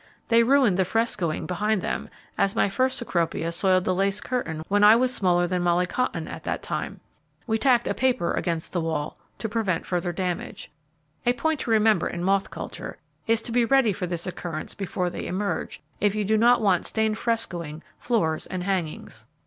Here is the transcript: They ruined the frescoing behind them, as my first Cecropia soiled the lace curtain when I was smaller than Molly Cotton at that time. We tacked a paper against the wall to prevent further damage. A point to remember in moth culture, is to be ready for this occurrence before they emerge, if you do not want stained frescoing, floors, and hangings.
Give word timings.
They 0.29 0.41
ruined 0.41 0.77
the 0.77 0.83
frescoing 0.83 1.45
behind 1.45 1.83
them, 1.83 2.09
as 2.35 2.55
my 2.55 2.69
first 2.69 2.97
Cecropia 2.97 3.51
soiled 3.51 3.83
the 3.85 3.93
lace 3.93 4.19
curtain 4.19 4.63
when 4.67 4.83
I 4.83 4.95
was 4.95 5.13
smaller 5.13 5.45
than 5.45 5.61
Molly 5.61 5.85
Cotton 5.85 6.27
at 6.27 6.43
that 6.43 6.63
time. 6.63 7.01
We 7.45 7.59
tacked 7.59 7.87
a 7.87 7.93
paper 7.93 8.33
against 8.33 8.73
the 8.73 8.81
wall 8.81 9.15
to 9.37 9.47
prevent 9.47 9.85
further 9.85 10.11
damage. 10.11 10.71
A 11.27 11.33
point 11.33 11.59
to 11.59 11.69
remember 11.69 12.07
in 12.07 12.23
moth 12.23 12.49
culture, 12.49 12.97
is 13.27 13.43
to 13.43 13.51
be 13.51 13.63
ready 13.63 13.93
for 13.93 14.07
this 14.07 14.25
occurrence 14.25 14.73
before 14.73 15.11
they 15.11 15.27
emerge, 15.27 15.83
if 15.99 16.15
you 16.15 16.25
do 16.25 16.35
not 16.35 16.61
want 16.61 16.87
stained 16.87 17.19
frescoing, 17.19 17.83
floors, 17.99 18.47
and 18.47 18.63
hangings. 18.63 19.27